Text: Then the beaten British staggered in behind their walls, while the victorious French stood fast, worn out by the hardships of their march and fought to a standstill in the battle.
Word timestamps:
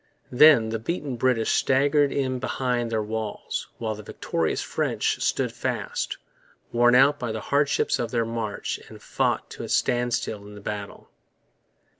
Then 0.31 0.69
the 0.69 0.79
beaten 0.79 1.15
British 1.15 1.51
staggered 1.51 2.11
in 2.11 2.39
behind 2.39 2.89
their 2.91 3.03
walls, 3.03 3.67
while 3.77 3.93
the 3.93 4.01
victorious 4.01 4.63
French 4.63 5.21
stood 5.21 5.51
fast, 5.51 6.17
worn 6.71 6.95
out 6.95 7.19
by 7.19 7.31
the 7.31 7.39
hardships 7.39 7.99
of 7.99 8.09
their 8.09 8.25
march 8.25 8.79
and 8.89 8.99
fought 8.99 9.51
to 9.51 9.63
a 9.63 9.69
standstill 9.69 10.43
in 10.47 10.55
the 10.55 10.59
battle. 10.59 11.11